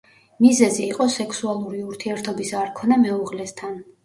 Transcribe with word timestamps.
მიზეზი 0.43 0.79
იყო 0.85 1.05
სექსუალური 1.15 1.83
ურთიერთობის 1.91 2.55
არ 2.63 2.73
ქონა 2.81 2.99
მეუღლესთან. 3.05 3.79